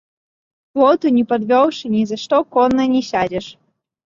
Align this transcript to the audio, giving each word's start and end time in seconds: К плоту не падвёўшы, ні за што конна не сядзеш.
К 0.69 0.77
плоту 0.79 1.07
не 1.17 1.23
падвёўшы, 1.33 1.83
ні 1.97 2.01
за 2.13 2.19
што 2.23 2.41
конна 2.57 2.89
не 2.97 3.05
сядзеш. 3.13 3.45